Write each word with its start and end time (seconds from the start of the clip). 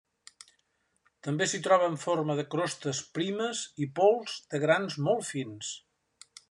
També 1.27 1.47
s'hi 1.51 1.59
troba 1.67 1.89
en 1.91 1.99
forma 2.05 2.37
de 2.39 2.47
crostes 2.55 3.03
primes 3.19 3.63
i 3.87 3.89
pols 4.01 4.43
de 4.55 4.67
grans 4.69 5.01
molt 5.09 5.31
fins. 5.35 5.75